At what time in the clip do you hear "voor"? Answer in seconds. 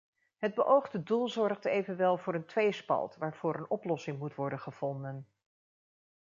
2.17-2.33